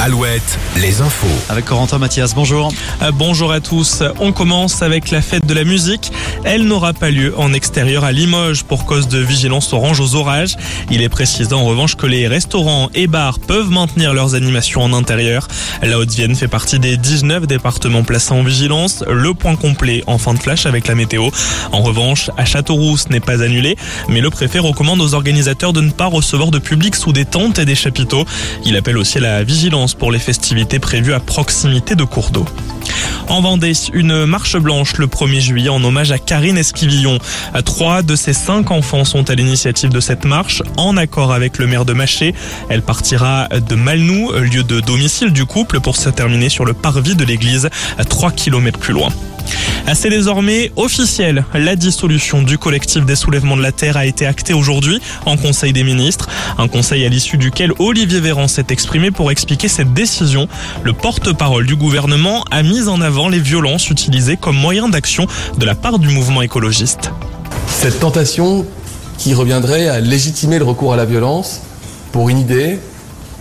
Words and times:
à 0.00 0.08
Alouette, 0.30 0.58
les 0.76 1.00
infos. 1.00 1.26
Avec 1.48 1.64
Corentin 1.64 1.98
Mathias, 1.98 2.34
bonjour. 2.34 2.72
Euh, 3.02 3.10
Bonjour 3.12 3.50
à 3.50 3.60
tous. 3.60 4.04
On 4.20 4.32
commence 4.32 4.80
avec 4.82 5.10
la 5.10 5.22
fête 5.22 5.44
de 5.44 5.54
la 5.54 5.64
musique. 5.64 6.12
Elle 6.44 6.64
n'aura 6.64 6.92
pas 6.92 7.10
lieu 7.10 7.34
en 7.36 7.52
extérieur 7.52 8.04
à 8.04 8.12
Limoges 8.12 8.62
pour 8.62 8.84
cause 8.86 9.08
de 9.08 9.18
vigilance 9.18 9.72
orange 9.72 9.98
aux 9.98 10.14
orages. 10.14 10.56
Il 10.90 11.02
est 11.02 11.08
précisé 11.08 11.52
en 11.52 11.64
revanche 11.64 11.96
que 11.96 12.06
les 12.06 12.28
restaurants 12.28 12.90
et 12.94 13.08
bars 13.08 13.40
peuvent 13.40 13.70
maintenir 13.70 14.14
leurs 14.14 14.36
animations 14.36 14.82
en 14.82 14.92
intérieur. 14.92 15.48
La 15.82 15.98
Haute-Vienne 15.98 16.36
fait 16.36 16.48
partie 16.48 16.78
des 16.78 16.96
19 16.96 17.48
départements 17.48 18.04
placés 18.04 18.32
en 18.32 18.44
vigilance. 18.44 19.02
Le 19.10 19.34
point 19.34 19.56
complet 19.56 20.04
en 20.06 20.18
fin 20.18 20.34
de 20.34 20.38
flash 20.38 20.64
avec 20.64 20.86
la 20.86 20.94
météo. 20.94 21.30
En 21.72 21.82
revanche, 21.82 22.30
à 22.36 22.44
Châteauroux, 22.44 22.96
ce 22.96 23.08
n'est 23.08 23.20
pas 23.20 23.42
annulé, 23.42 23.76
mais 24.08 24.20
le 24.20 24.30
préfet 24.30 24.60
recommande 24.60 25.00
aux 25.00 25.14
organisateurs 25.14 25.72
de 25.72 25.80
ne 25.80 25.90
pas 25.90 26.06
recevoir 26.06 26.52
de 26.52 26.58
public 26.58 26.94
sous 26.94 27.12
des 27.12 27.24
tentes 27.24 27.58
et 27.58 27.64
des 27.64 27.74
chapiteaux. 27.74 28.24
Il 28.64 28.76
appelle 28.76 28.96
aussi 28.96 29.18
à 29.18 29.22
la 29.22 29.42
vigilance 29.42 29.94
pour 29.94 30.12
les 30.12 30.19
festivités 30.20 30.78
prévues 30.78 31.14
à 31.14 31.20
proximité 31.20 31.94
de 31.94 32.04
cours 32.04 32.30
d'eau. 32.30 32.44
En 33.28 33.40
Vendée, 33.40 33.72
une 33.92 34.26
marche 34.26 34.56
blanche 34.56 34.96
le 34.98 35.06
1er 35.06 35.40
juillet 35.40 35.68
en 35.68 35.82
hommage 35.84 36.10
à 36.10 36.18
Karine 36.18 36.58
Esquivillon. 36.58 37.18
Trois 37.64 38.02
de 38.02 38.16
ses 38.16 38.32
cinq 38.32 38.70
enfants 38.70 39.04
sont 39.04 39.30
à 39.30 39.34
l'initiative 39.34 39.90
de 39.90 40.00
cette 40.00 40.24
marche, 40.24 40.62
en 40.76 40.96
accord 40.96 41.32
avec 41.32 41.58
le 41.58 41.66
maire 41.66 41.84
de 41.84 41.92
Maché. 41.92 42.34
Elle 42.68 42.82
partira 42.82 43.48
de 43.48 43.74
Malnou, 43.74 44.32
lieu 44.32 44.64
de 44.64 44.80
domicile 44.80 45.32
du 45.32 45.44
couple, 45.46 45.80
pour 45.80 45.96
se 45.96 46.08
terminer 46.08 46.48
sur 46.48 46.64
le 46.64 46.72
parvis 46.72 47.14
de 47.14 47.24
l'église, 47.24 47.70
à 47.98 48.04
3 48.04 48.32
km 48.32 48.78
plus 48.78 48.94
loin. 48.94 49.10
C'est 49.94 50.08
désormais 50.08 50.72
officiel. 50.76 51.44
La 51.52 51.76
dissolution 51.76 52.42
du 52.42 52.56
collectif 52.56 53.04
des 53.04 53.16
soulèvements 53.16 53.56
de 53.56 53.62
la 53.62 53.72
Terre 53.72 53.96
a 53.96 54.06
été 54.06 54.24
actée 54.24 54.54
aujourd'hui 54.54 55.00
en 55.26 55.36
Conseil 55.36 55.72
des 55.74 55.84
ministres. 55.84 56.28
Un 56.56 56.68
conseil 56.68 57.04
à 57.04 57.08
l'issue 57.08 57.36
duquel 57.36 57.72
Olivier 57.78 58.20
Véran 58.20 58.48
s'est 58.48 58.66
exprimé 58.70 59.10
pour 59.10 59.30
expliquer 59.30 59.68
cette 59.68 59.92
décision. 59.92 60.48
Le 60.84 60.94
porte-parole 60.94 61.66
du 61.66 61.76
gouvernement 61.76 62.44
a 62.50 62.62
mis 62.62 62.88
en 62.88 63.00
avant 63.00 63.28
les 63.28 63.40
violences 63.40 63.90
utilisées 63.90 64.36
comme 64.36 64.56
moyen 64.56 64.88
d'action 64.88 65.26
de 65.58 65.66
la 65.66 65.74
part 65.74 65.98
du 65.98 66.08
mouvement 66.08 66.40
écologiste. 66.40 67.10
Cette 67.66 68.00
tentation 68.00 68.64
qui 69.18 69.34
reviendrait 69.34 69.88
à 69.88 70.00
légitimer 70.00 70.58
le 70.58 70.64
recours 70.64 70.94
à 70.94 70.96
la 70.96 71.04
violence 71.04 71.60
pour 72.12 72.30
une 72.30 72.38
idée, 72.38 72.78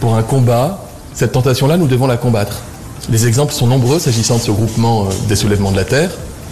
pour 0.00 0.16
un 0.16 0.22
combat, 0.22 0.84
cette 1.14 1.32
tentation-là, 1.32 1.78
nous 1.78 1.88
devons 1.88 2.06
la 2.06 2.16
combattre. 2.16 2.62
Les 3.10 3.26
exemples 3.26 3.52
sont 3.52 3.66
nombreux 3.66 3.98
s'agissant 3.98 4.36
de 4.36 4.42
ce 4.42 4.50
groupement 4.52 5.04
euh, 5.04 5.08
des 5.28 5.34
soulèvements 5.34 5.72
de 5.72 5.76
la 5.76 5.84
Terre, 5.84 6.10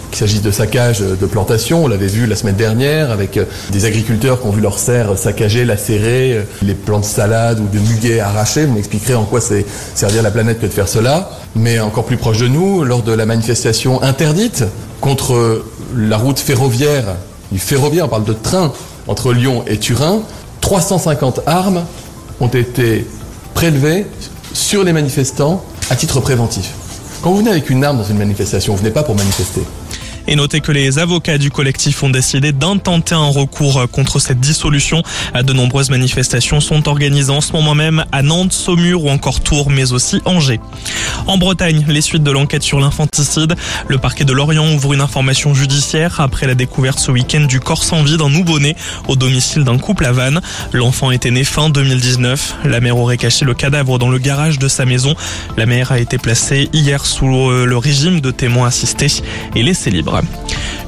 qu'il 0.09 0.19
s'agisse 0.19 0.41
de 0.41 0.51
saccage 0.51 0.99
de 0.99 1.25
plantations, 1.25 1.85
on 1.85 1.87
l'avait 1.87 2.07
vu 2.07 2.25
la 2.25 2.35
semaine 2.35 2.57
dernière 2.57 3.11
avec 3.11 3.37
euh, 3.37 3.45
des 3.71 3.85
agriculteurs 3.85 4.41
qui 4.41 4.47
ont 4.47 4.51
vu 4.51 4.61
leurs 4.61 4.77
serres 4.77 5.17
saccagées, 5.17 5.63
lacérées, 5.63 6.33
euh, 6.33 6.43
les 6.61 6.73
plants 6.73 6.99
de 6.99 7.05
salade 7.05 7.61
ou 7.61 7.67
de 7.67 7.79
muguet 7.79 8.19
arrachés. 8.19 8.65
Vous 8.65 8.73
m'expliquerez 8.73 9.15
en 9.15 9.23
quoi 9.23 9.39
c'est 9.39 9.65
servir 9.95 10.23
la 10.23 10.31
planète 10.31 10.59
que 10.59 10.65
de 10.65 10.71
faire 10.71 10.89
cela. 10.89 11.31
Mais 11.55 11.79
encore 11.79 12.03
plus 12.03 12.17
proche 12.17 12.39
de 12.39 12.49
nous, 12.49 12.83
lors 12.83 13.01
de 13.01 13.13
la 13.13 13.25
manifestation 13.25 14.03
interdite 14.03 14.65
contre 14.99 15.63
la 15.95 16.17
route 16.17 16.39
ferroviaire, 16.39 17.15
du 17.51 17.59
ferroviaire, 17.59 18.05
on 18.05 18.09
parle 18.09 18.25
de 18.25 18.33
train 18.33 18.73
entre 19.07 19.33
Lyon 19.33 19.63
et 19.67 19.77
Turin, 19.77 20.21
350 20.59 21.41
armes 21.45 21.83
ont 22.39 22.47
été 22.47 23.07
prélevées 23.53 24.05
sur 24.53 24.83
les 24.83 24.93
manifestants 24.93 25.63
à 25.91 25.95
titre 25.97 26.21
préventif. 26.21 26.69
Quand 27.21 27.31
vous 27.31 27.39
venez 27.39 27.49
avec 27.49 27.69
une 27.69 27.83
arme 27.83 27.97
dans 27.97 28.05
une 28.05 28.17
manifestation, 28.17 28.71
vous 28.71 28.79
venez 28.79 28.91
pas 28.91 29.03
pour 29.03 29.13
manifester. 29.13 29.61
Et 30.25 30.37
notez 30.37 30.61
que 30.61 30.71
les 30.71 30.99
avocats 30.99 31.37
du 31.37 31.51
collectif 31.51 32.01
ont 32.03 32.09
décidé 32.09 32.53
d'intenter 32.53 33.15
un 33.15 33.27
recours 33.27 33.89
contre 33.91 34.19
cette 34.19 34.39
dissolution. 34.39 35.03
De 35.35 35.51
nombreuses 35.51 35.89
manifestations 35.89 36.61
sont 36.61 36.87
organisées 36.87 37.31
en 37.31 37.41
ce 37.41 37.51
moment 37.51 37.75
même 37.75 38.05
à 38.13 38.21
Nantes, 38.21 38.53
Saumur 38.53 39.03
ou 39.03 39.09
encore 39.09 39.41
Tours, 39.41 39.69
mais 39.69 39.91
aussi 39.91 40.21
Angers. 40.23 40.61
En 41.27 41.37
Bretagne, 41.37 41.85
les 41.87 42.01
suites 42.01 42.23
de 42.23 42.31
l'enquête 42.31 42.63
sur 42.63 42.79
l'infanticide. 42.79 43.55
Le 43.87 43.97
parquet 43.97 44.25
de 44.25 44.33
Lorient 44.33 44.73
ouvre 44.73 44.93
une 44.93 45.01
information 45.01 45.53
judiciaire 45.53 46.19
après 46.19 46.47
la 46.47 46.55
découverte 46.55 46.99
ce 46.99 47.11
week-end 47.11 47.41
du 47.41 47.59
corps 47.59 47.83
sans 47.83 48.03
vie 48.03 48.17
d'un 48.17 48.29
nouveau-né 48.29 48.75
au 49.07 49.15
domicile 49.15 49.63
d'un 49.63 49.77
couple 49.77 50.05
à 50.05 50.11
Vannes. 50.11 50.41
L'enfant 50.73 51.11
était 51.11 51.31
né 51.31 51.43
fin 51.43 51.69
2019. 51.69 52.55
La 52.65 52.79
mère 52.79 52.97
aurait 52.97 53.17
caché 53.17 53.45
le 53.45 53.53
cadavre 53.53 53.99
dans 53.99 54.09
le 54.09 54.17
garage 54.17 54.59
de 54.59 54.67
sa 54.67 54.85
maison. 54.85 55.15
La 55.57 55.65
mère 55.65 55.91
a 55.91 55.99
été 55.99 56.17
placée 56.17 56.69
hier 56.73 57.05
sous 57.05 57.27
le 57.27 57.77
régime 57.77 58.21
de 58.21 58.31
témoins 58.31 58.67
assistés 58.67 59.21
et 59.55 59.63
laissée 59.63 59.91
libre. 59.91 60.21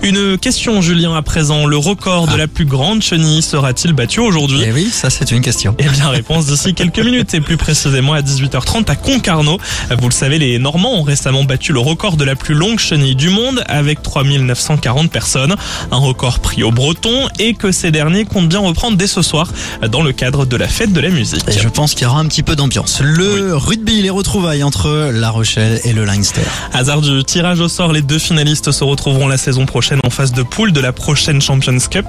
Une 0.04 0.38
question, 0.38 0.82
Julien, 0.82 1.16
à 1.16 1.22
présent. 1.22 1.66
Le 1.66 1.78
record 1.78 2.28
de 2.28 2.36
la 2.36 2.48
plus 2.48 2.66
grande 2.66 3.02
chenille 3.02 3.42
sera-t-il 3.42 3.94
battu 3.94 4.20
aujourd'hui 4.20 4.60
Eh 4.66 4.74
oui, 4.74 4.90
ça 4.92 5.10
c'est 5.10 5.32
une 5.32 5.40
question. 5.40 5.76
Eh 5.80 5.88
bien, 5.88 6.10
réponse 6.10 6.46
d'ici 6.48 6.74
quelques 6.74 7.00
minutes 7.06 7.34
et 7.34 7.40
plus 7.40 7.56
précisément 7.56 8.12
à 8.12 8.20
18h30 8.20 8.92
à 8.92 8.98
Concarneau. 8.98 9.58
Vous 9.98 10.10
le 10.10 10.14
savez, 10.14 10.40
les 10.40 10.60
Normands 10.60 10.96
ont 11.00 11.04
récemment 11.04 11.46
battu 11.46 11.72
le 11.72 11.80
record 11.80 12.18
de 12.18 12.26
la 12.26 12.36
plus 12.36 12.54
longue 12.54 12.80
chenille 12.80 13.16
du 13.16 13.30
monde 13.30 13.64
avec 13.68 14.04
3940 14.04 15.10
personnes. 15.10 15.56
Un 15.90 15.98
record 16.00 16.40
pris 16.40 16.64
aux 16.64 16.72
Bretons 16.72 17.30
et 17.40 17.54
que 17.54 17.72
ces 17.72 17.92
derniers 17.92 18.26
comptent 18.26 18.50
bien 18.50 18.60
reprendre 18.60 18.98
dès 18.98 19.08
ce 19.08 19.22
soir 19.22 19.54
dans 19.90 20.04
le 20.04 20.12
cadre 20.12 20.46
de 20.46 20.58
la 20.58 20.68
fête 20.68 20.92
de 20.92 21.00
la 21.00 21.12
musique. 21.12 21.48
Et 21.48 21.58
je 21.58 21.70
pense 21.70 21.94
qu'il 21.94 22.04
y 22.04 22.08
aura 22.08 22.20
un 22.20 22.26
petit 22.26 22.44
peu 22.44 22.58
d'ambiance. 22.58 23.00
Le 23.02 23.56
rugby, 23.56 24.02
les 24.02 24.10
retrouvailles 24.10 24.64
entre 24.64 25.12
La 25.14 25.30
Rochelle 25.30 25.80
et 25.86 25.94
le 25.94 26.04
Leinster. 26.04 26.42
Hasard 26.74 27.00
du 27.00 27.24
tirage 27.24 27.62
au 27.62 27.70
sort, 27.70 27.94
les 27.94 28.02
deux 28.02 28.20
finalistes 28.20 28.74
se 28.74 28.84
retrouveront 28.84 29.30
la 29.30 29.38
saison 29.38 29.66
prochaine 29.66 29.93
en 30.04 30.10
phase 30.10 30.32
de 30.32 30.44
poule 30.44 30.72
de 30.72 30.80
la 30.80 30.94
prochaine 30.94 31.42
Champions 31.42 31.78
Cup. 31.90 32.06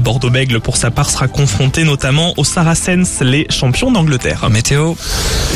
Bordeaux-Bègle, 0.00 0.60
pour 0.60 0.76
sa 0.76 0.90
part, 0.90 1.10
sera 1.10 1.28
confronté 1.28 1.84
notamment 1.84 2.34
aux 2.36 2.44
Saracens, 2.44 3.20
les 3.20 3.46
champions 3.50 3.90
d'Angleterre. 3.90 4.48
Météo. 4.50 4.94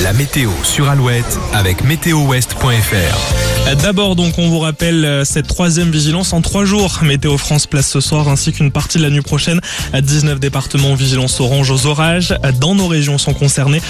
La 0.02 0.12
météo 0.12 0.50
sur 0.62 0.88
Alouette 0.88 1.38
avec 1.52 1.84
météowest.fr. 1.84 3.74
D'abord, 3.82 4.16
donc, 4.16 4.38
on 4.38 4.48
vous 4.48 4.60
rappelle 4.60 5.04
euh, 5.04 5.24
cette 5.24 5.46
troisième 5.46 5.90
vigilance 5.90 6.32
en 6.32 6.40
trois 6.40 6.64
jours. 6.64 7.00
Météo 7.02 7.36
France 7.36 7.66
place 7.66 7.88
ce 7.88 8.00
soir 8.00 8.28
ainsi 8.28 8.52
qu'une 8.52 8.70
partie 8.70 8.98
de 8.98 9.02
la 9.02 9.10
nuit 9.10 9.20
prochaine. 9.20 9.60
19 9.94 10.40
départements 10.40 10.94
vigilance 10.94 11.40
orange 11.40 11.70
aux 11.70 11.86
orages. 11.86 12.34
Dans 12.60 12.74
nos 12.74 12.86
régions 12.86 13.18
sont 13.18 13.34
concernés 13.34 13.80